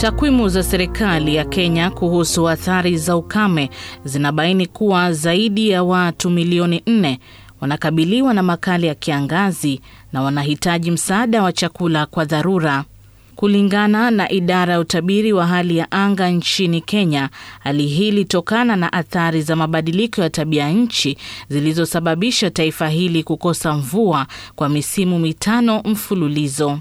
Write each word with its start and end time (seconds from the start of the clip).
Takwimu 0.00 0.48
za 0.48 0.62
serikali 0.62 1.34
ya 1.34 1.44
Kenya 1.44 1.90
kuhusu 1.90 2.48
athari 2.48 2.98
za 2.98 3.16
ukame 3.16 3.70
zinabaini 4.04 4.66
kuwa 4.66 5.12
zaidi 5.12 5.68
ya 5.70 5.82
watu 5.82 6.30
milioni 6.30 6.82
nne 6.86 7.20
wanakabiliwa 7.60 8.34
na 8.34 8.42
makali 8.42 8.86
ya 8.86 8.94
kiangazi 8.94 9.80
na 10.12 10.22
wanahitaji 10.22 10.90
msaada 10.90 11.42
wa 11.42 11.52
chakula 11.52 12.06
kwa 12.06 12.24
dharura. 12.24 12.84
Kulingana 13.36 14.10
na 14.10 14.30
idara 14.32 14.72
ya 14.72 14.80
utabiri 14.80 15.32
wa 15.32 15.46
hali 15.46 15.76
ya 15.76 15.90
anga 15.92 16.30
nchini 16.30 16.80
Kenya, 16.80 17.28
hali 17.60 17.86
hii 17.86 18.08
ilitokana 18.08 18.76
na 18.76 18.92
athari 18.92 19.42
za 19.42 19.56
mabadiliko 19.56 20.22
ya 20.22 20.30
tabia 20.30 20.70
nchi 20.70 21.18
zilizosababisha 21.48 22.50
taifa 22.50 22.88
hili 22.88 23.22
kukosa 23.22 23.72
mvua 23.74 24.26
kwa 24.56 24.68
misimu 24.68 25.18
mitano 25.18 25.82
mfululizo. 25.84 26.78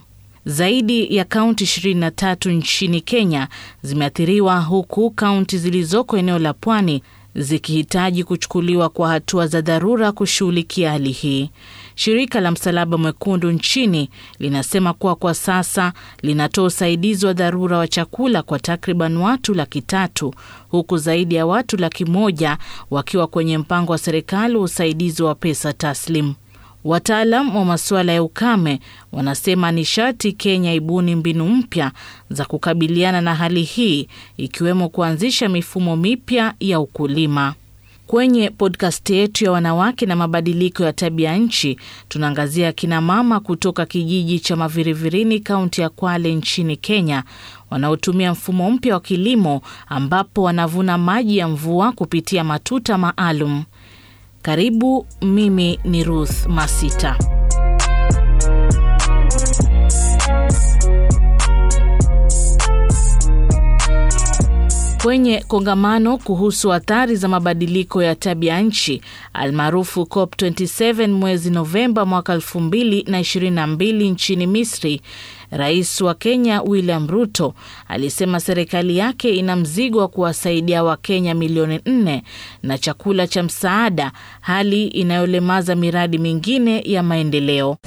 Zaidi 0.49 1.15
ya 1.15 1.25
kaunti 1.25 1.63
23 1.63 2.51
nchini 2.51 3.01
Kenya 3.01 3.47
zimeathiriwa 3.81 4.59
huku 4.61 5.11
kaunti 5.11 5.57
zilizoko 5.57 6.17
eneo 6.17 6.39
la 6.39 6.53
pwani 6.53 7.03
zikihitaji 7.35 8.23
kuchukuliwa 8.23 8.89
kwa 8.89 9.09
hatua 9.09 9.47
za 9.47 9.61
dharura 9.61 10.11
kushughulikia 10.11 10.91
hali 10.91 11.11
hii. 11.11 11.49
Shirika 11.95 12.39
la 12.41 12.51
Msalaba 12.51 12.97
Mwekundu 12.97 13.51
nchini 13.51 14.09
linasema 14.39 14.93
kuwa 14.93 15.15
kwa 15.15 15.33
sasa 15.33 15.93
linatoa 16.21 16.65
usaidizi 16.65 17.25
wa 17.25 17.33
dharura 17.33 17.77
wa 17.77 17.87
chakula 17.87 18.41
kwa 18.43 18.59
takriban 18.59 19.17
watu 19.17 19.53
laki 19.53 19.81
tatu 19.81 20.33
huku 20.69 20.97
zaidi 20.97 21.36
ya 21.36 21.45
watu 21.45 21.77
laki 21.77 22.05
moja 22.05 22.57
wakiwa 22.91 23.27
kwenye 23.27 23.57
mpango 23.57 23.91
wa 23.91 23.97
serikali 23.97 24.55
wa 24.55 24.61
usaidizi 24.63 25.23
wa 25.23 25.36
pesa 25.36 25.73
taslim. 25.73 26.33
Wataalam 26.83 27.56
wa 27.56 27.65
masuala 27.65 28.11
ya 28.14 28.24
ukame 28.24 28.79
wanasema 29.11 29.71
ni 29.71 29.86
sharti 29.86 30.32
Kenya 30.32 30.74
ibuni 30.74 31.15
mbinu 31.15 31.50
mpya 31.50 31.92
za 32.30 32.45
kukabiliana 32.45 33.22
na 33.22 33.36
hali 33.36 33.64
hii 33.64 34.08
ikiwemo 34.38 34.90
kuanzisha 34.90 35.50
mifumo 35.50 35.95
mipya 35.95 36.53
ya 36.59 36.80
ukulima. 36.80 37.53
Kwenye 38.08 38.50
podcast 38.50 39.09
yetu 39.09 39.45
ya 39.45 39.52
wanawake 39.52 40.06
na 40.06 40.16
mabadiliko 40.16 40.84
ya 40.84 40.94
tabia 40.94 41.38
nchi, 41.38 41.80
tunaangazia 42.08 42.72
kina 42.72 43.02
mama 43.02 43.40
kutoka 43.40 43.86
kijiji 43.86 44.40
cha 44.40 44.56
Mavirivirini, 44.56 45.40
kaunti 45.40 45.81
ya 45.81 45.90
Kwale 45.90 46.36
nchini 46.36 46.78
Kenya, 46.78 47.23
wanaotumia 47.70 48.31
mfumo 48.31 48.72
mpya 48.72 48.94
wa 48.94 49.00
kilimo 49.00 49.62
ambapo 49.88 50.44
wanavuna 50.44 50.98
maji 50.98 51.38
ya 51.38 51.48
mvua 51.48 51.92
kupitia 51.92 52.44
matuta 52.44 52.98
maalum. 52.98 53.64
Karibu, 54.42 55.06
mimi 55.22 55.80
ni 55.84 56.04
Ruth 56.04 56.48
Masita. 56.48 57.18
Kwenye 65.03 65.44
kongamano 65.47 66.17
kuhusu 66.17 66.73
athari 66.73 67.16
za 67.16 67.28
mabadiliko 67.28 68.03
ya 68.03 68.16
tabia 68.16 68.61
nchi 68.61 69.02
almaarufu 69.33 70.02
COP27 70.02 71.08
mwezi 71.08 71.50
Novemba 71.52 72.06
mwaka 72.06 72.36
2022 72.36 74.11
nchini 74.11 74.47
Misri, 74.47 75.02
Rais 75.52 76.02
wa 76.02 76.16
Kenya 76.16 76.61
William 76.61 77.08
Ruto 77.08 77.53
alisema 77.88 78.39
serikali 78.39 78.97
yake 78.97 79.30
ina 79.36 79.56
mzigo 79.56 80.00
wa 80.00 80.08
kuwasaidia 80.08 80.83
Wakenya 80.83 81.36
milioni 81.36 81.80
nne 81.86 82.23
na 82.63 82.78
chakula 82.78 83.28
cha 83.28 83.44
msaada, 83.44 84.11
hali 84.41 84.88
inayolemaza 84.88 85.75
miradi 85.75 86.17
mingine 86.17 86.81
ya 86.86 87.03
maendeleo. 87.03 87.78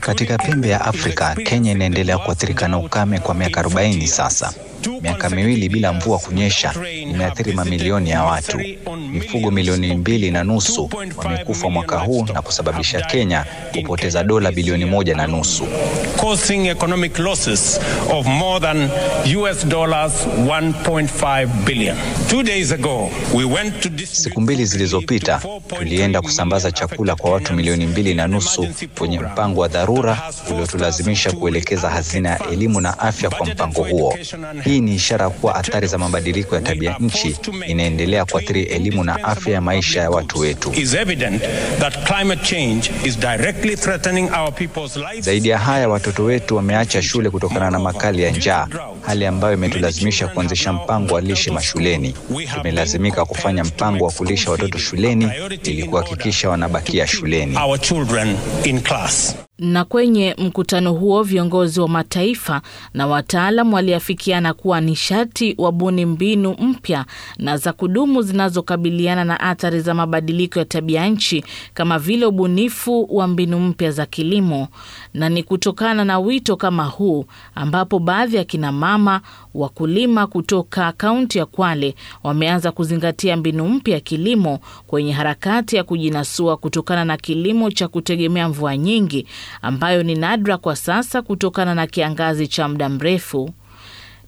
Katika 0.00 0.38
pembe 0.38 0.68
ya 0.68 0.80
Afrika, 0.84 1.34
Kenya 1.44 1.72
inaendelea 1.72 2.18
kuathirika 2.18 2.68
na 2.68 2.78
ukame 2.78 3.18
kwa 3.18 3.34
miaka 3.34 3.62
40 3.62 4.06
sasa. 4.06 4.54
Miaka 5.02 5.30
miwili 5.30 5.68
bila 5.68 5.92
mvua 5.92 6.18
kunyesha 6.18 6.74
imeathiri 7.02 7.52
mamilioni 7.52 8.10
ya 8.10 8.22
watu. 8.22 8.60
Mifugo 9.12 9.50
milioni 9.50 9.94
mbili 9.96 10.30
na 10.30 10.44
nusu 10.44 10.90
wamekufa 11.16 11.70
mwaka 11.70 11.98
huu 11.98 12.24
na 12.34 12.42
kusababisha 12.42 13.00
Kenya 13.00 13.44
kupoteza 13.72 14.24
dola 14.24 14.52
bilioni 14.52 14.84
moja 14.84 15.14
na 15.14 15.26
nusu. 15.26 15.66
causing 16.20 16.66
economic 16.68 17.18
losses 17.18 17.80
of 18.10 18.26
more 18.26 18.60
than 18.60 18.88
US 19.36 19.66
dollars 19.66 20.12
1.5 20.26 21.46
billion. 21.64 21.96
Two 22.28 22.42
days 22.42 22.72
ago, 22.72 23.10
we 23.34 23.44
went 23.44 23.80
to 23.82 23.90
Siku 24.06 24.40
mbili 24.40 24.64
zilizopita 24.66 25.40
tulienda 25.78 26.22
kusambaza 26.22 26.72
chakula 26.72 27.16
kwa 27.16 27.30
watu 27.30 27.54
milioni 27.54 27.86
mbili 27.86 28.14
na 28.14 28.26
nusu 28.26 28.66
kwenye 28.98 29.20
mpango 29.20 29.60
wa 29.60 29.68
dharura 29.68 30.22
uliotulazimisha 30.50 31.32
kuelekeza 31.32 31.90
hazina 31.90 32.28
ya 32.30 32.46
elimu 32.50 32.80
na 32.80 32.98
afya 32.98 33.30
kwa 33.30 33.46
mpango 33.46 33.82
huo. 33.82 34.14
Hii 34.64 34.73
ni 34.80 34.94
ishara 34.94 35.30
kuwa 35.30 35.54
athari 35.54 35.86
za 35.86 35.98
mabadiliko 35.98 36.54
ya 36.54 36.60
tabia 36.60 36.96
nchi 37.00 37.36
inaendelea 37.66 38.24
kuathiri 38.24 38.62
elimu 38.62 39.04
na 39.04 39.24
afya 39.24 39.52
ya 39.54 39.60
maisha 39.60 40.00
ya 40.00 40.10
watu 40.10 40.38
wetu. 40.38 40.72
Zaidi 45.20 45.48
ya 45.48 45.58
haya, 45.58 45.88
watoto 45.88 46.24
wetu 46.24 46.56
wameacha 46.56 47.02
shule 47.02 47.30
kutokana 47.30 47.70
na 47.70 47.78
makali 47.78 48.22
ya 48.22 48.30
njaa, 48.30 48.66
hali 49.06 49.26
ambayo 49.26 49.54
imetulazimisha 49.54 50.28
kuanzisha 50.28 50.72
mpango 50.72 51.14
wa 51.14 51.20
lishe 51.20 51.50
mashuleni. 51.50 52.14
Tumelazimika 52.56 53.24
kufanya 53.24 53.64
mpango 53.64 54.04
wa 54.04 54.12
kulisha 54.12 54.50
watoto 54.50 54.78
shuleni 54.78 55.30
ili 55.64 55.84
kuhakikisha 55.84 56.50
wanabakia 56.50 57.06
shuleni. 57.06 57.56
Na 59.58 59.84
kwenye 59.84 60.34
mkutano 60.38 60.92
huo 60.92 61.22
viongozi 61.22 61.80
wa 61.80 61.88
mataifa 61.88 62.62
na 62.94 63.06
wataalam 63.06 63.72
waliafikiana 63.72 64.54
kuwa 64.54 64.80
ni 64.80 64.96
sharti 64.96 65.54
wabuni 65.58 66.06
mbinu 66.06 66.56
mpya 66.60 67.04
na 67.38 67.56
za 67.56 67.72
kudumu 67.72 68.22
zinazokabiliana 68.22 69.24
na 69.24 69.40
athari 69.40 69.80
za 69.80 69.94
mabadiliko 69.94 70.58
ya 70.58 70.64
tabia 70.64 71.06
nchi 71.08 71.44
kama 71.74 71.98
vile 71.98 72.26
ubunifu 72.26 73.08
wa 73.16 73.26
mbinu 73.26 73.60
mpya 73.60 73.90
za 73.90 74.06
kilimo. 74.06 74.68
Na 75.14 75.28
ni 75.28 75.42
kutokana 75.42 76.04
na 76.04 76.18
wito 76.18 76.56
kama 76.56 76.84
huu 76.84 77.24
ambapo 77.54 77.98
baadhi 77.98 78.36
ya 78.36 78.44
kina 78.44 78.72
mama 78.72 79.20
wakulima 79.54 80.26
kutoka 80.26 80.92
kaunti 80.92 81.38
ya 81.38 81.46
Kwale 81.46 81.94
wameanza 82.22 82.72
kuzingatia 82.72 83.36
mbinu 83.36 83.68
mpya 83.68 83.94
ya 83.94 84.00
kilimo 84.00 84.58
kwenye 84.86 85.12
harakati 85.12 85.76
ya 85.76 85.84
kujinasua 85.84 86.56
kutokana 86.56 87.04
na 87.04 87.16
kilimo 87.16 87.70
cha 87.70 87.88
kutegemea 87.88 88.48
mvua 88.48 88.76
nyingi 88.76 89.26
ambayo 89.62 90.02
ni 90.02 90.14
nadra 90.14 90.56
kwa 90.58 90.76
sasa 90.76 91.22
kutokana 91.22 91.74
na 91.74 91.86
kiangazi 91.86 92.46
cha 92.48 92.68
muda 92.68 92.88
mrefu. 92.88 93.50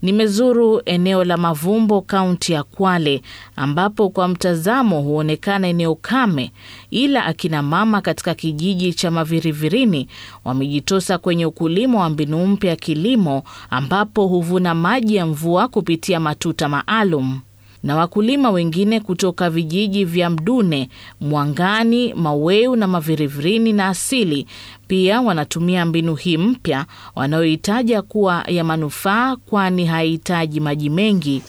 Nimezuru 0.02 0.82
eneo 0.84 1.24
la 1.24 1.36
Mavumbo, 1.36 2.00
kaunti 2.02 2.52
ya 2.52 2.62
Kwale, 2.62 3.22
ambapo 3.56 4.08
kwa 4.10 4.28
mtazamo 4.28 5.00
huonekana 5.00 5.68
eneo 5.68 5.94
kame, 5.94 6.52
ila 6.90 7.24
akina 7.24 7.62
mama 7.62 8.00
katika 8.00 8.34
kijiji 8.34 8.92
cha 8.94 9.10
Mavirivirini 9.10 10.08
wamejitosa 10.44 11.18
kwenye 11.18 11.46
ukulima 11.46 12.00
wa 12.00 12.10
mbinu 12.10 12.46
mpya 12.46 12.70
ya 12.70 12.76
kilimo, 12.76 13.42
ambapo 13.70 14.26
huvuna 14.26 14.74
maji 14.74 15.16
ya 15.16 15.26
mvua 15.26 15.68
kupitia 15.68 16.20
matuta 16.20 16.68
maalum 16.68 17.40
na 17.82 17.96
wakulima 17.96 18.50
wengine 18.50 19.00
kutoka 19.00 19.50
vijiji 19.50 20.04
vya 20.04 20.30
Mdune, 20.30 20.88
Mwangani, 21.20 22.14
Maweu 22.14 22.76
na 22.76 22.86
Mavirivirini 22.86 23.72
na 23.72 23.88
Asili 23.88 24.46
pia 24.86 25.20
wanatumia 25.20 25.84
mbinu 25.86 26.14
hii 26.14 26.36
mpya 26.36 26.86
wanayohitaja 27.14 28.02
kuwa 28.02 28.44
ya 28.48 28.64
manufaa, 28.64 29.36
kwani 29.36 29.86
haihitaji 29.86 30.60
maji 30.60 30.90
mengi. 30.90 31.42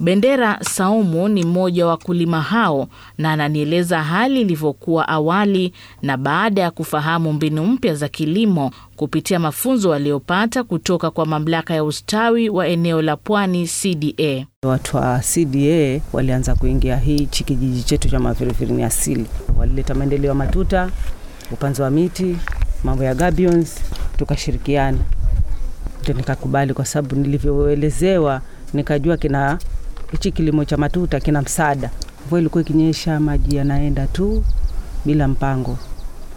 Bendera 0.00 0.58
Saumu 0.62 1.28
ni 1.28 1.44
mmoja 1.44 1.84
wa 1.86 1.90
wakulima 1.90 2.42
hao 2.42 2.88
na 3.18 3.32
ananieleza 3.32 4.02
hali 4.02 4.40
ilivyokuwa 4.40 5.08
awali 5.08 5.72
na 6.02 6.16
baada 6.16 6.62
ya 6.62 6.70
kufahamu 6.70 7.32
mbinu 7.32 7.66
mpya 7.66 7.94
za 7.94 8.08
kilimo 8.08 8.70
kupitia 8.96 9.38
mafunzo 9.38 9.90
waliopata 9.90 10.62
kutoka 10.64 11.10
kwa 11.10 11.26
mamlaka 11.26 11.74
ya 11.74 11.84
ustawi 11.84 12.48
wa 12.48 12.68
eneo 12.68 13.02
la 13.02 13.16
Pwani 13.16 13.66
CDA. 13.68 14.46
Watu 14.62 14.96
wa 14.96 15.18
CDA 15.34 16.00
walianza 16.12 16.54
kuingia 16.54 16.96
hichi 16.96 17.44
kijiji 17.44 17.82
chetu 17.82 18.08
cha 18.08 18.18
Mavirivirini 18.20 18.82
asili, 18.82 19.26
walileta 19.58 19.94
maendeleo 19.94 20.28
ya 20.28 20.34
matuta, 20.34 20.90
upanzi 21.52 21.82
wa 21.82 21.90
miti, 21.90 22.36
mambo 22.84 23.04
ya 23.04 23.14
gabions, 23.14 23.80
tukashirikiana, 24.18 24.98
ndio 26.02 26.14
nikakubali, 26.14 26.74
kwa 26.74 26.84
sababu 26.86 27.16
nilivyoelezewa 27.16 28.40
nikajua 28.74 29.16
kina 29.16 29.58
hichi 30.14 30.32
kilimo 30.32 30.64
cha 30.64 30.76
matuta 30.76 31.20
kina 31.20 31.42
msaada. 31.42 31.90
Mvua 32.26 32.40
ilikuwa 32.40 32.62
ikinyesha, 32.62 33.20
maji 33.20 33.56
yanaenda 33.56 34.06
tu 34.06 34.44
bila 35.04 35.28
mpango, 35.28 35.78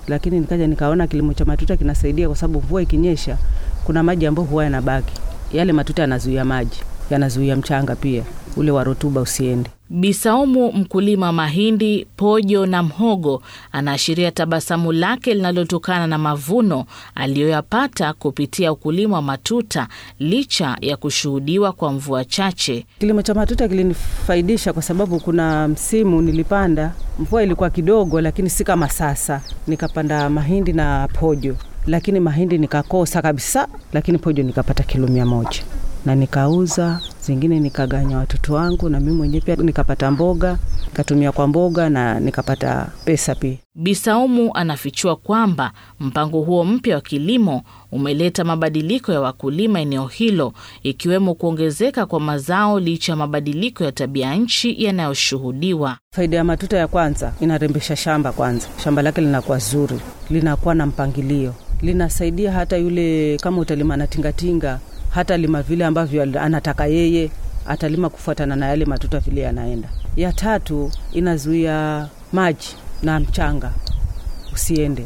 lakini 0.08 0.40
nikaja 0.40 0.68
nikaona 0.68 1.08
kilimo 1.08 1.34
cha 1.34 1.46
matuta 1.46 1.78
kinasaidia, 1.78 2.28
kwa 2.28 2.36
sababu 2.38 2.60
mvua 2.62 2.82
ikinyesha 2.82 3.38
kuna 3.84 4.04
maji 4.04 4.26
ambayo 4.26 4.48
huwa 4.48 4.64
yanabaki. 4.64 5.14
Yale 5.54 5.74
matuta 5.74 6.02
yanazuia 6.02 6.46
maji, 6.46 6.78
yanazuia 7.10 7.56
mchanga 7.56 7.96
pia 7.96 8.24
ule 8.58 8.72
wa 8.72 8.84
rutuba 8.84 9.22
usiende. 9.22 9.70
Bisaumu, 9.90 10.72
mkulima 10.72 11.26
wa 11.26 11.32
mahindi, 11.34 12.08
pojo 12.18 12.66
na 12.66 12.84
mhogo, 12.84 13.44
anaashiria 13.72 14.32
tabasamu 14.32 14.92
lake 14.92 15.34
linalotokana 15.34 16.08
na 16.08 16.18
mavuno 16.18 16.86
aliyoyapata 17.16 18.14
kupitia 18.14 18.72
ukulima 18.72 19.16
wa 19.16 19.22
matuta 19.22 19.88
licha 20.20 20.78
ya 20.82 20.98
kushuhudiwa 20.98 21.72
kwa 21.72 21.92
mvua 21.94 22.26
chache. 22.26 22.86
Kilimo 23.00 23.22
cha 23.22 23.34
matuta 23.34 23.68
kilinifaidisha 23.68 24.74
kwa 24.74 24.82
sababu 24.82 25.20
kuna 25.20 25.68
msimu 25.68 26.22
nilipanda, 26.22 26.94
mvua 27.20 27.44
ilikuwa 27.44 27.70
kidogo, 27.70 28.22
lakini 28.22 28.50
si 28.50 28.64
kama 28.64 28.90
sasa. 28.90 29.42
Nikapanda 29.68 30.30
mahindi 30.30 30.74
na 30.74 31.08
pojo, 31.14 31.56
lakini 31.86 32.20
mahindi 32.20 32.58
nikakosa 32.58 33.22
kabisa, 33.22 33.68
lakini 33.94 34.18
pojo 34.18 34.44
nikapata 34.44 34.84
kilo 34.84 35.08
mia 35.08 35.26
moja 35.26 35.64
na 36.08 36.16
nikauza 36.16 37.00
zingine, 37.22 37.60
nikaganya 37.60 38.18
watoto 38.18 38.54
wangu 38.54 38.90
na 38.90 39.00
mimi 39.00 39.12
mwenyewe 39.18 39.42
pia 39.42 39.56
nikapata 39.56 40.12
mboga, 40.12 40.58
nikatumia 40.88 41.32
kwa 41.32 41.48
mboga 41.48 41.90
na 41.90 42.20
nikapata 42.20 42.90
pesa 43.06 43.36
pia. 43.36 43.58
Bisaumu 43.76 44.52
anafichua 44.54 45.16
kwamba 45.16 45.72
mpango 46.00 46.42
huo 46.42 46.64
mpya 46.66 46.96
wa 46.96 47.02
kilimo 47.02 47.64
umeleta 47.92 48.44
mabadiliko 48.44 49.12
ya 49.12 49.22
wakulima 49.22 49.80
eneo 49.80 50.08
hilo, 50.08 50.54
ikiwemo 50.84 51.34
kuongezeka 51.36 52.06
kwa 52.06 52.20
mazao 52.20 52.80
licha 52.80 53.12
ya 53.12 53.16
mabadiliko 53.16 53.84
ya 53.84 53.92
tabia 53.92 54.36
nchi 54.36 54.84
yanayoshuhudiwa. 54.84 55.98
Faida 56.16 56.38
ya 56.38 56.44
matuta 56.44 56.78
ya 56.78 56.88
kwanza, 56.88 57.34
inarembesha 57.40 57.96
shamba. 57.96 58.32
Kwanza 58.32 58.68
shamba 58.84 59.02
lake 59.02 59.22
linakuwa 59.22 59.58
zuri, 59.58 60.00
linakuwa 60.30 60.76
na 60.76 60.86
mpangilio, 60.86 61.54
linasaidia 61.82 62.52
hata 62.52 62.78
yule 62.78 63.38
kama 63.42 63.58
utalima 63.62 63.98
na 63.98 64.08
tingatinga 64.08 64.80
hata 65.18 65.38
lima 65.38 65.62
vile 65.62 65.86
ambavyo 65.86 66.24
anataka 66.42 66.86
yeye, 66.86 67.32
atalima 67.68 68.10
kufuatana 68.10 68.56
na 68.56 68.68
yale 68.68 68.86
matuta 68.86 69.20
vile 69.20 69.42
yanaenda. 69.42 69.90
Ya 70.16 70.34
tatu 70.34 70.92
inazuia 71.12 72.08
maji 72.34 72.76
na 73.04 73.20
mchanga 73.20 73.72
usiende. 74.54 75.06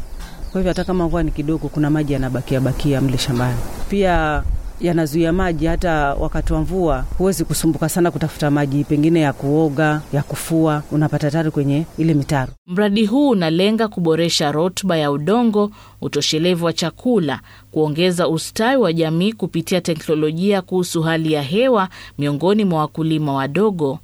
Kwa 0.52 0.60
hivyo 0.60 0.70
hata 0.70 0.84
kama 0.84 1.06
mvua 1.06 1.22
ni 1.22 1.30
kidogo, 1.30 1.68
kuna 1.68 1.90
maji 1.90 2.12
yanabakia 2.12 2.60
bakia 2.60 3.00
mle 3.00 3.18
shambani. 3.18 3.58
Pia 3.90 4.42
yanazuia 4.82 5.32
maji, 5.32 5.66
hata 5.66 6.14
wakati 6.14 6.52
wa 6.52 6.60
mvua 6.60 7.04
huwezi 7.18 7.44
kusumbuka 7.44 7.88
sana 7.88 8.10
kutafuta 8.10 8.50
maji 8.50 8.84
pengine 8.84 9.20
ya 9.20 9.32
kuoga, 9.32 10.02
ya 10.12 10.22
kufua, 10.22 10.82
unapata 10.90 11.30
tayari 11.30 11.50
kwenye 11.50 11.86
ile 11.98 12.14
mitaro. 12.14 12.52
Mradi 12.66 13.06
huu 13.06 13.28
unalenga 13.28 13.88
kuboresha 13.88 14.52
rutuba 14.52 14.96
ya 14.96 15.10
udongo, 15.10 15.70
utoshelevu 16.00 16.64
wa 16.64 16.72
chakula, 16.72 17.40
kuongeza 17.70 18.28
ustawi 18.28 18.76
wa 18.82 18.92
jamii 18.92 19.32
kupitia 19.32 19.80
teknolojia 19.80 20.62
kuhusu 20.62 21.02
hali 21.02 21.32
ya 21.32 21.42
hewa 21.42 21.88
miongoni 22.18 22.64
mwa 22.64 22.80
wakulima 22.80 23.32
wadogo. 23.34 23.98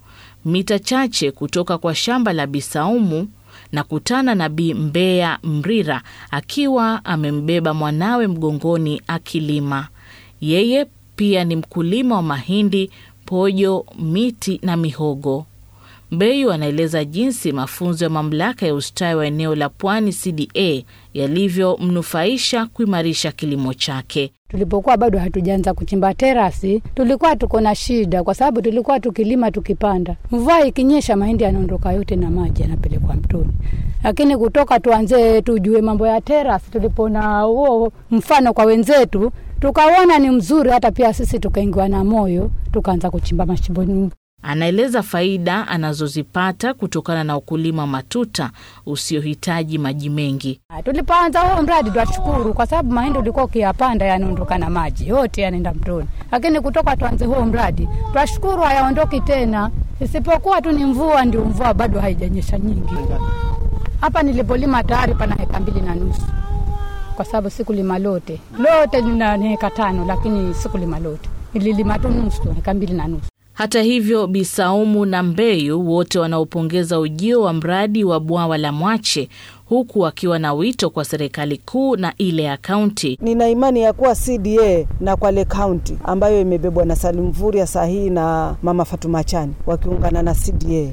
Mita 0.44 0.78
chache 0.78 1.30
kutoka 1.30 1.78
kwa 1.78 1.94
shamba 1.94 2.32
la 2.32 2.46
Bisaumu 2.46 3.28
na 3.72 3.84
kutana 3.84 4.34
na 4.34 4.48
Bi 4.48 4.74
Mbeya 4.74 5.38
Mrira 5.42 6.02
akiwa 6.30 7.04
amembeba 7.04 7.74
mwanawe 7.74 8.26
mgongoni 8.26 9.02
akilima. 9.06 9.88
Yeye 10.40 10.86
pia 11.16 11.44
ni 11.44 11.56
mkulima 11.56 12.14
wa 12.16 12.22
mahindi, 12.22 12.90
pojo, 13.26 13.86
miti 13.98 14.60
na 14.62 14.76
mihogo. 14.76 15.44
Mbeyu 16.10 16.52
anaeleza 16.52 17.04
jinsi 17.04 17.52
mafunzo 17.52 18.04
ya 18.04 18.10
mamlaka 18.10 18.66
ya 18.66 18.74
ustawi 18.74 19.14
wa 19.14 19.26
eneo 19.26 19.54
la 19.54 19.68
Pwani 19.68 20.12
CDA 20.12 20.82
yalivyomnufaisha 21.14 22.66
kuimarisha 22.66 23.32
kilimo 23.32 23.74
chake. 23.74 24.30
Tulipokuwa 24.48 24.96
bado 24.96 25.18
hatujaanza 25.18 25.74
kuchimba 25.74 26.14
terasi, 26.14 26.82
tulikuwa 26.94 27.36
tuko 27.36 27.60
na 27.60 27.74
shida, 27.74 28.22
kwa 28.24 28.34
sababu 28.34 28.62
tulikuwa 28.62 29.00
tukilima 29.00 29.50
tukipanda, 29.50 30.16
mvua 30.30 30.66
ikinyesha, 30.66 31.16
mahindi 31.16 31.44
yanaondoka 31.44 31.92
yote 31.92 32.16
na 32.16 32.30
maji 32.30 32.62
yanapelekwa 32.62 33.14
mtoni. 33.14 33.52
Lakini 34.04 34.36
kutoka 34.36 34.80
tuanze 34.80 35.42
tujue 35.42 35.80
mambo 35.82 36.06
ya 36.06 36.20
terasi, 36.20 36.70
tulipoona 36.70 37.40
huo 37.40 37.92
mfano 38.10 38.52
kwa 38.52 38.64
wenzetu, 38.64 39.32
tukaona 39.60 40.18
ni 40.18 40.30
mzuri, 40.30 40.70
hata 40.70 40.90
pia 40.90 41.12
sisi 41.14 41.38
tukaingiwa 41.38 41.88
na 41.88 42.04
moyo, 42.04 42.50
tukaanza 42.72 43.10
kuchimba 43.10 43.46
mashimo. 43.46 44.10
Anaeleza 44.42 45.02
faida 45.02 45.68
anazozipata 45.68 46.74
kutokana 46.74 47.24
na 47.24 47.36
ukulima 47.36 47.86
matuta 47.86 48.50
usiohitaji 48.86 49.78
maji 49.78 50.10
mengi. 50.10 50.60
Tulipoanza 50.84 51.40
huo 51.40 51.62
mradi 51.62 51.90
twashukuru, 51.90 52.54
kwa 52.54 52.66
sababu 52.66 52.92
mahindi 52.92 53.18
ulikuwa 53.18 53.44
ukiyapanda 53.44 54.06
yanaondoka 54.06 54.58
na 54.58 54.70
maji 54.70 55.08
yote 55.08 55.42
yanaenda 55.42 55.72
mtoni, 55.74 56.08
lakini 56.32 56.60
kutoka 56.60 56.96
tuanze 56.96 57.24
huo 57.26 57.44
mradi 57.44 57.88
twashukuru 58.12 58.62
hayaondoki 58.62 59.20
tena, 59.20 59.70
isipokuwa 60.00 60.62
tu 60.62 60.72
ni 60.72 60.84
mvua, 60.84 61.24
ndio 61.24 61.44
mvua 61.44 61.74
bado 61.74 62.00
haijanyesha 62.00 62.58
nyingi. 62.58 62.94
Hapa 64.00 64.22
nilipolima 64.22 64.82
tayari 64.84 65.14
pana 65.14 65.34
heka 65.34 65.60
mbili 65.60 65.80
na 65.80 65.94
nusu 65.94 66.22
kwa 67.18 67.24
sababu 67.24 67.50
sikulima 67.50 67.98
lote, 67.98 68.40
lote 68.58 69.00
lina 69.00 69.36
heka 69.36 69.70
tano, 69.70 70.04
lakini 70.06 70.54
sikulima 70.54 70.98
lote, 70.98 71.28
nililima 71.54 71.98
tu 71.98 72.08
nusu, 72.08 72.42
heka 72.54 72.74
mbili 72.74 72.92
na 72.92 73.08
nusu. 73.08 73.24
Hata 73.52 73.82
hivyo, 73.82 74.26
Bisaumu 74.26 75.04
na 75.06 75.22
Mbeyu 75.22 75.88
wote 75.90 76.18
wanaopongeza 76.18 77.00
ujio 77.00 77.42
wa 77.42 77.52
mradi 77.52 78.04
wa 78.04 78.20
bwawa 78.20 78.58
la 78.58 78.72
Mwache, 78.72 79.28
huku 79.64 80.00
wakiwa 80.00 80.38
na 80.38 80.52
wito 80.54 80.90
kwa 80.90 81.04
serikali 81.04 81.56
kuu 81.56 81.96
na 81.96 82.12
ile 82.18 82.42
ya 82.42 82.56
kaunti. 82.56 83.18
Nina 83.22 83.48
imani 83.48 83.82
ya 83.82 83.92
kuwa 83.92 84.14
CDA 84.14 84.86
na 85.00 85.16
Kwale 85.16 85.44
kaunti 85.44 85.98
ambayo 86.04 86.40
imebebwa 86.40 86.84
na 86.84 86.96
Salim 86.96 87.30
Vuria 87.32 87.66
sahihi 87.66 88.10
na 88.10 88.56
Mama 88.62 88.84
Fatuma 88.84 89.24
Chani 89.24 89.54
wakiungana 89.66 90.22
na 90.22 90.34
CDA 90.34 90.92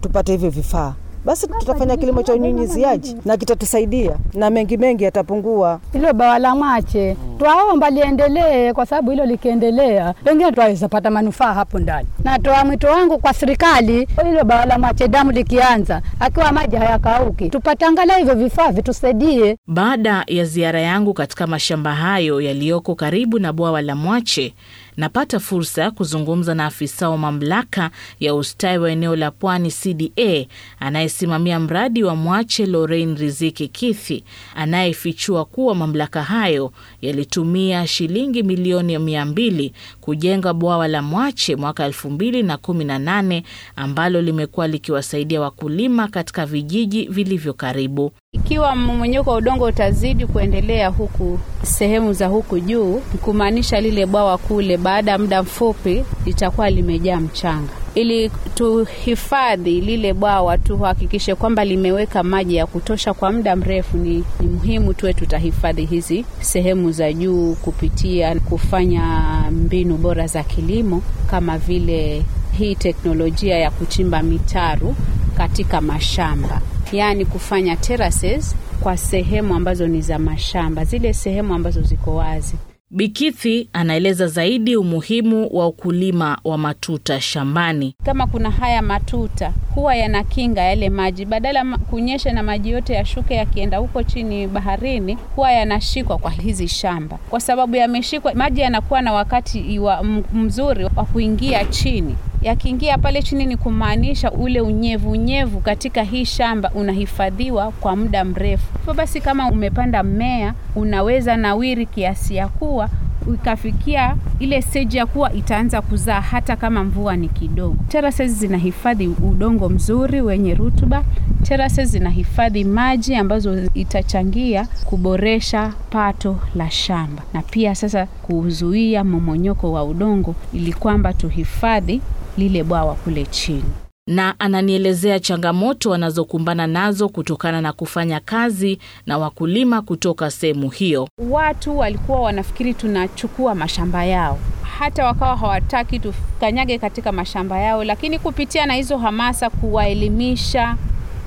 tupate 0.00 0.32
hivyo 0.32 0.50
vifaa 0.50 0.94
basi 1.24 1.46
tutafanya 1.46 1.96
kilimo 1.96 2.22
cha 2.22 2.34
unyunyiziaji 2.34 3.16
na 3.24 3.36
kitatusaidia 3.36 4.16
na 4.34 4.50
mengi 4.50 4.76
mengi 4.76 5.04
yatapungua. 5.04 5.80
Hilo 5.92 6.12
bawa 6.12 6.38
la 6.38 6.54
Mwache 6.54 7.16
twaomba 7.38 7.90
liendelee, 7.90 8.72
kwa 8.72 8.86
sababu 8.86 9.10
hilo 9.10 9.24
likiendelea, 9.26 10.14
pengine 10.24 10.52
twaweza 10.52 10.88
pata 10.88 11.10
manufaa 11.10 11.54
hapo 11.54 11.78
ndani. 11.78 12.08
Natoa 12.24 12.64
mwito 12.64 12.88
wangu 12.88 13.18
kwa 13.18 13.32
serikali, 13.34 14.08
hilo 14.24 14.44
bawa 14.44 14.66
la 14.66 14.78
Mwache 14.78 15.08
damu 15.08 15.30
likianza, 15.32 16.02
akiwa 16.20 16.52
maji 16.52 16.76
hayakauki, 16.76 17.48
tupate 17.50 17.84
angalau 17.84 18.18
hivyo 18.18 18.34
vifaa 18.34 18.72
vitusaidie. 18.72 19.56
Baada 19.66 20.24
ya 20.26 20.44
ziara 20.44 20.80
yangu 20.80 21.14
katika 21.14 21.46
mashamba 21.46 21.94
hayo 21.94 22.40
yaliyoko 22.40 22.94
karibu 22.94 23.38
na 23.38 23.52
bwawa 23.52 23.82
la 23.82 23.94
Mwache, 23.96 24.54
napata 24.96 25.40
fursa 25.40 25.82
ya 25.82 25.90
kuzungumza 25.90 26.54
na 26.54 26.66
afisa 26.66 27.10
wa 27.10 27.18
mamlaka 27.18 27.90
ya 28.20 28.34
ustawi 28.34 28.78
wa 28.78 28.90
eneo 28.90 29.16
la 29.16 29.30
Pwani 29.30 29.70
CDA 29.70 30.46
anayesimamia 30.80 31.60
mradi 31.60 32.02
wa 32.02 32.16
Mwache, 32.16 32.66
Lorraine 32.66 33.14
Riziki 33.14 33.68
Kithi, 33.68 34.24
anayefichua 34.54 35.44
kuwa 35.44 35.74
mamlaka 35.74 36.22
hayo 36.22 36.72
yalitumia 37.02 37.86
shilingi 37.86 38.42
milioni 38.42 38.98
mia 38.98 39.24
mbili 39.26 39.72
kujenga 40.00 40.54
bwawa 40.54 40.88
la 40.88 41.02
Mwache 41.02 41.56
mwaka 41.56 41.84
elfu 41.84 42.10
mbili 42.10 42.42
na 42.42 42.56
kumi 42.56 42.84
na 42.84 42.98
nane 42.98 43.44
ambalo 43.76 44.22
limekuwa 44.22 44.68
likiwasaidia 44.68 45.40
wakulima 45.40 46.08
katika 46.08 46.46
vijiji 46.46 47.06
vilivyo 47.08 47.52
karibu. 47.54 48.12
Ikiwa 48.34 48.76
mmomonyoko 48.76 49.30
wa 49.30 49.36
udongo 49.36 49.64
utazidi 49.64 50.26
kuendelea 50.26 50.88
huku 50.88 51.38
sehemu 51.62 52.12
za 52.12 52.26
huku 52.26 52.58
juu, 52.60 52.94
kumaanisha 53.22 53.80
lile 53.80 54.06
bwawa 54.06 54.38
kule, 54.38 54.76
baada 54.76 55.10
ya 55.12 55.18
muda 55.18 55.42
mfupi 55.42 56.04
litakuwa 56.26 56.70
limejaa 56.70 57.16
mchanga. 57.20 57.68
Ili 57.94 58.30
tuhifadhi 58.54 59.80
lile 59.80 60.12
bwawa, 60.14 60.58
tuhakikishe 60.58 61.34
kwamba 61.34 61.64
limeweka 61.64 62.22
maji 62.22 62.56
ya 62.56 62.66
kutosha 62.66 63.14
kwa 63.14 63.32
muda 63.32 63.56
mrefu, 63.56 63.96
ni, 63.96 64.24
ni 64.40 64.46
muhimu 64.46 64.94
tuwe 64.94 65.14
tutahifadhi 65.14 65.84
hizi 65.84 66.24
sehemu 66.40 66.92
za 66.92 67.12
juu 67.12 67.54
kupitia 67.54 68.40
kufanya 68.40 69.04
mbinu 69.50 69.96
bora 69.96 70.26
za 70.26 70.42
kilimo 70.42 71.02
kama 71.30 71.58
vile 71.58 72.22
hii 72.58 72.74
teknolojia 72.74 73.56
ya 73.58 73.70
kuchimba 73.70 74.22
mitaru 74.22 74.94
katika 75.36 75.80
mashamba 75.80 76.60
yaani 76.92 77.24
kufanya 77.24 77.76
terraces 77.76 78.56
kwa 78.82 78.96
sehemu 78.96 79.54
ambazo 79.54 79.86
ni 79.86 80.02
za 80.02 80.18
mashamba, 80.18 80.84
zile 80.84 81.12
sehemu 81.12 81.54
ambazo 81.54 81.82
ziko 81.82 82.14
wazi. 82.16 82.54
Bikithi 82.92 83.68
anaeleza 83.72 84.26
zaidi 84.26 84.76
umuhimu 84.76 85.48
wa 85.52 85.66
ukulima 85.66 86.38
wa 86.44 86.58
matuta 86.58 87.20
shambani. 87.20 87.94
Kama 88.04 88.26
kuna 88.26 88.50
haya 88.50 88.82
matuta 88.82 89.52
huwa 89.74 89.94
yanakinga 89.96 90.62
yale 90.62 90.90
maji, 90.90 91.24
badala 91.24 91.78
kunyesha 91.78 92.32
na 92.32 92.42
maji 92.42 92.70
yote 92.70 92.94
yashuke 92.94 93.34
yakienda 93.34 93.78
huko 93.78 94.02
chini 94.02 94.46
baharini, 94.46 95.18
huwa 95.36 95.52
yanashikwa 95.52 96.18
kwa 96.18 96.30
hizi 96.30 96.68
shamba. 96.68 97.18
Kwa 97.30 97.40
sababu 97.40 97.76
yameshikwa, 97.76 98.34
maji 98.34 98.60
yanakuwa 98.60 99.02
na 99.02 99.12
wakati 99.12 99.78
wa 99.78 100.04
mzuri 100.34 100.84
wa 100.84 100.90
kuingia 100.90 101.64
chini 101.64 102.16
yakiingia 102.42 102.98
pale 102.98 103.22
chini 103.22 103.46
ni 103.46 103.56
kumaanisha 103.56 104.30
ule 104.32 104.60
unyevu 104.60 105.10
unyevu 105.10 105.60
katika 105.60 106.02
hii 106.02 106.24
shamba 106.24 106.70
unahifadhiwa 106.74 107.70
kwa 107.72 107.96
muda 107.96 108.24
mrefu. 108.24 108.78
Hivyo 108.78 108.94
basi, 108.94 109.20
kama 109.20 109.48
umepanda 109.48 110.02
mmea 110.02 110.54
unaweza 110.76 111.36
nawiri 111.36 111.86
kiasi 111.86 112.36
ya 112.36 112.48
kuwa 112.48 112.88
ikafikia 113.34 114.16
ile 114.38 114.62
stage 114.62 114.98
ya 114.98 115.06
kuwa 115.06 115.32
itaanza 115.32 115.82
kuzaa 115.82 116.20
hata 116.20 116.56
kama 116.56 116.84
mvua 116.84 117.16
ni 117.16 117.28
kidogo. 117.28 117.76
Terraces 117.88 118.32
zinahifadhi 118.32 119.08
udongo 119.08 119.68
mzuri 119.68 120.20
wenye 120.20 120.54
rutuba. 120.54 121.04
Terraces 121.42 121.88
zinahifadhi 121.90 122.64
maji 122.64 123.14
ambazo 123.14 123.64
itachangia 123.74 124.68
kuboresha 124.84 125.72
pato 125.90 126.36
la 126.54 126.70
shamba 126.70 127.22
na 127.34 127.42
pia 127.42 127.74
sasa 127.74 128.06
kuzuia 128.06 129.04
momonyoko 129.04 129.72
wa 129.72 129.84
udongo 129.84 130.34
ili 130.52 130.72
kwamba 130.72 131.12
tuhifadhi 131.12 132.00
lile 132.38 132.64
bwawa 132.64 132.94
kule 132.94 133.26
chini 133.26 133.64
na 134.10 134.40
ananielezea 134.40 135.20
changamoto 135.20 135.90
wanazokumbana 135.90 136.66
nazo 136.66 137.08
kutokana 137.08 137.60
na 137.60 137.72
kufanya 137.72 138.20
kazi 138.20 138.78
na 139.06 139.18
wakulima 139.18 139.82
kutoka 139.82 140.30
sehemu 140.30 140.70
hiyo. 140.70 141.08
Watu 141.30 141.78
walikuwa 141.78 142.20
wanafikiri 142.20 142.74
tunachukua 142.74 143.54
mashamba 143.54 144.04
yao, 144.04 144.38
hata 144.78 145.06
wakawa 145.06 145.36
hawataki 145.36 145.98
tukanyage 145.98 146.78
katika 146.78 147.12
mashamba 147.12 147.58
yao, 147.58 147.84
lakini 147.84 148.18
kupitia 148.18 148.66
na 148.66 148.74
hizo 148.74 148.98
hamasa, 148.98 149.50
kuwaelimisha 149.50 150.76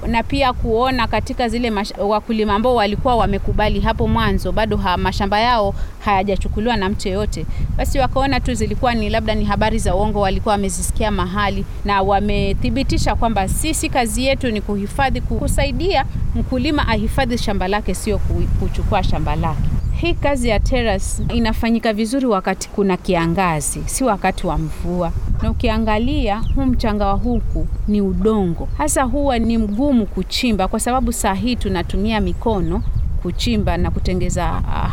na 0.07 0.23
pia 0.23 0.53
kuona 0.53 1.07
katika 1.07 1.49
zile 1.49 1.71
wakulima 1.97 2.53
ambao 2.53 2.75
walikuwa 2.75 3.15
wamekubali 3.15 3.79
hapo 3.79 4.07
mwanzo 4.07 4.51
bado 4.51 4.77
ha, 4.77 4.97
mashamba 4.97 5.39
yao 5.39 5.73
hayajachukuliwa 5.99 6.77
na 6.77 6.89
mtu 6.89 7.07
yeyote, 7.07 7.45
basi 7.77 7.99
wakaona 7.99 8.39
tu 8.39 8.53
zilikuwa 8.53 8.93
ni 8.93 9.09
labda 9.09 9.35
ni 9.35 9.45
habari 9.45 9.79
za 9.79 9.95
uongo, 9.95 10.19
walikuwa 10.21 10.51
wamezisikia 10.51 11.11
mahali 11.11 11.65
na 11.85 12.01
wamethibitisha 12.01 13.15
kwamba 13.15 13.47
sisi 13.47 13.89
kazi 13.89 14.25
yetu 14.25 14.51
ni 14.51 14.61
kuhifadhi, 14.61 15.21
kusaidia 15.21 16.05
mkulima 16.35 16.87
ahifadhi 16.87 17.37
shamba 17.37 17.67
lake, 17.67 17.93
sio 17.95 18.19
kuchukua 18.59 19.03
shamba 19.03 19.35
lake. 19.35 19.61
Hii 19.95 20.13
kazi 20.13 20.49
ya 20.49 20.59
terrace 20.59 21.23
inafanyika 21.33 21.93
vizuri 21.93 22.25
wakati 22.25 22.69
kuna 22.69 22.97
kiangazi, 22.97 23.81
si 23.85 24.03
wakati 24.03 24.47
wa 24.47 24.57
mvua. 24.57 25.11
Na 25.43 25.51
ukiangalia 25.51 26.41
huu 26.55 26.65
mchanga 26.65 27.05
wa 27.07 27.13
huku 27.13 27.67
ni 27.87 28.01
udongo, 28.01 28.67
hasa 28.77 29.03
huwa 29.03 29.39
ni 29.39 29.57
mgumu 29.57 30.05
kuchimba, 30.05 30.67
kwa 30.67 30.79
sababu 30.79 31.11
saa 31.13 31.33
hii 31.33 31.55
tunatumia 31.55 32.19
mikono 32.21 32.83
kuchimba 33.21 33.77
na 33.77 33.91
kutengeza 33.91 34.45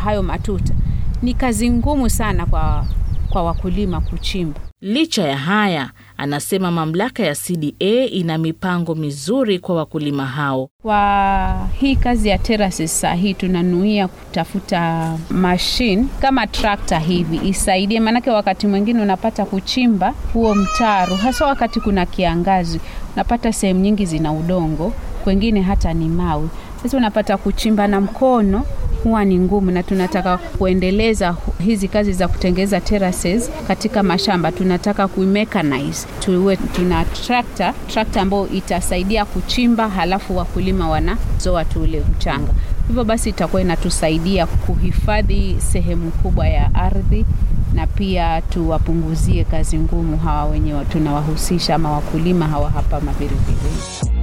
hayo 0.03 0.23
matuta. 0.23 0.73
Ni 1.21 1.33
kazi 1.33 1.69
ngumu 1.71 2.09
sana 2.09 2.45
kwa, 2.45 2.85
kwa 3.29 3.43
wakulima 3.43 4.01
kuchimba. 4.01 4.59
Licha 4.81 5.27
ya 5.27 5.37
haya, 5.37 5.89
anasema 6.25 6.71
mamlaka 6.71 7.23
ya 7.23 7.35
CDA 7.35 8.05
ina 8.11 8.37
mipango 8.37 8.95
mizuri 8.95 9.59
kwa 9.59 9.75
wakulima 9.75 10.25
hao. 10.25 10.69
Kwa 10.81 11.67
hii 11.79 11.95
kazi 11.95 12.29
ya 12.29 12.37
terraces 12.37 13.01
saa 13.01 13.13
hii 13.13 13.33
tunanuia 13.33 14.07
kutafuta 14.07 15.11
mashine 15.29 16.05
kama 16.21 16.47
trakta 16.47 16.99
hivi 16.99 17.39
isaidie, 17.49 17.99
maanake 17.99 18.29
wakati 18.31 18.67
mwingine 18.67 19.01
unapata 19.01 19.45
kuchimba 19.45 20.13
huo 20.33 20.55
mtaro, 20.55 21.15
hasa 21.15 21.45
wakati 21.45 21.79
kuna 21.79 22.05
kiangazi, 22.05 22.79
unapata 23.13 23.53
sehemu 23.53 23.79
nyingi 23.79 24.05
zina 24.05 24.31
udongo, 24.33 24.93
kwengine 25.23 25.61
hata 25.61 25.93
ni 25.93 26.09
mawe. 26.09 26.47
Sasa 26.83 26.97
unapata 26.97 27.37
kuchimba 27.37 27.87
na 27.87 28.01
mkono 28.01 28.65
huwa 29.03 29.25
ni 29.25 29.39
ngumu, 29.39 29.71
na 29.71 29.83
tunataka 29.83 30.37
kuendeleza 30.37 31.35
hizi 31.65 31.87
kazi 31.87 32.13
za 32.13 32.27
kutengeza 32.27 32.81
terraces 32.81 33.51
katika 33.67 34.03
mashamba. 34.03 34.51
Tunataka 34.51 35.07
kuimekanize, 35.07 36.07
tuwe 36.19 36.57
tuna 36.57 37.05
trakta 37.05 37.73
trakta 37.87 38.21
ambayo 38.21 38.47
itasaidia 38.49 39.25
kuchimba, 39.25 39.89
halafu 39.89 40.37
wakulima 40.37 40.89
wanazoa 40.89 41.65
tu 41.65 41.81
ule 41.81 42.03
mchanga. 42.17 42.51
Hivyo 42.87 43.03
basi 43.03 43.29
itakuwa 43.29 43.61
inatusaidia 43.61 44.45
kuhifadhi 44.45 45.55
sehemu 45.71 46.11
kubwa 46.11 46.47
ya 46.47 46.75
ardhi 46.75 47.25
na 47.73 47.87
pia 47.87 48.41
tuwapunguzie 48.41 49.43
kazi 49.43 49.77
ngumu 49.77 50.17
hawa 50.17 50.45
wenye 50.45 50.73
tunawahusisha 50.91 51.75
ama 51.75 51.91
wakulima 51.91 52.47
hawa 52.47 52.69
hapa 52.69 52.99
Mavirilini. 53.01 54.20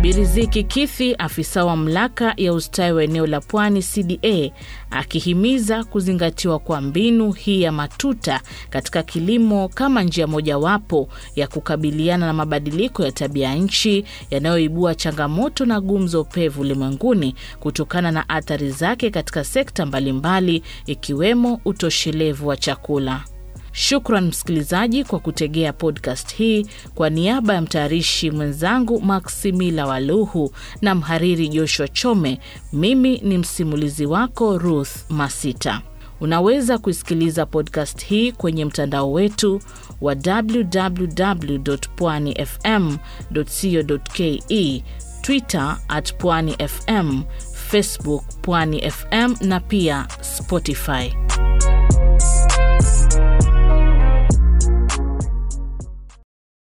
Biriziki 0.00 0.64
Kithi, 0.64 1.14
afisa 1.14 1.64
wa 1.64 1.76
mamlaka 1.76 2.34
ya 2.36 2.52
ustawi 2.52 2.92
wa 2.92 3.04
eneo 3.04 3.26
la 3.26 3.40
Pwani 3.40 3.82
CDA, 3.82 4.50
akihimiza 4.90 5.84
kuzingatiwa 5.84 6.58
kwa 6.58 6.80
mbinu 6.80 7.32
hii 7.32 7.62
ya 7.62 7.72
matuta 7.72 8.40
katika 8.70 9.02
kilimo 9.02 9.68
kama 9.68 10.02
njia 10.02 10.26
mojawapo 10.26 11.08
ya 11.36 11.48
kukabiliana 11.48 12.26
na 12.26 12.32
mabadiliko 12.32 13.04
ya 13.04 13.12
tabia 13.12 13.54
nchi 13.54 14.04
yanayoibua 14.30 14.94
changamoto 14.94 15.64
na 15.66 15.80
gumzo 15.80 16.24
pevu 16.24 16.60
ulimwenguni 16.60 17.34
kutokana 17.60 18.10
na 18.12 18.28
athari 18.28 18.70
zake 18.70 19.10
katika 19.10 19.44
sekta 19.44 19.86
mbalimbali 19.86 20.62
ikiwemo 20.86 21.60
utoshelevu 21.64 22.48
wa 22.48 22.56
chakula. 22.56 23.24
Shukran 23.72 24.24
msikilizaji 24.26 25.04
kwa 25.04 25.18
kutegea 25.18 25.72
podcast 25.72 26.34
hii. 26.34 26.66
Kwa 26.94 27.10
niaba 27.10 27.54
ya 27.54 27.60
mtayarishi 27.60 28.30
mwenzangu 28.30 29.00
Maksimila 29.00 29.86
Waluhu 29.86 30.52
na 30.82 30.94
mhariri 30.94 31.48
Joshua 31.48 31.88
Chome, 31.88 32.38
mimi 32.72 33.18
ni 33.18 33.38
msimulizi 33.38 34.06
wako 34.06 34.58
Ruth 34.58 35.10
Masita. 35.10 35.82
Unaweza 36.20 36.78
kuisikiliza 36.78 37.46
podcast 37.46 38.04
hii 38.04 38.32
kwenye 38.32 38.64
mtandao 38.64 39.12
wetu 39.12 39.60
wa 40.00 40.16
www 40.26 41.74
pwani 41.96 42.46
fm 42.46 42.96
co 43.34 43.98
ke, 44.12 44.82
Twitter 45.22 45.76
at 45.88 46.14
Pwani 46.14 46.56
FM, 46.68 47.22
Facebook 47.54 48.24
Pwani 48.42 48.90
FM 48.90 49.34
na 49.40 49.60
pia 49.60 50.06
Spotify. 50.20 51.12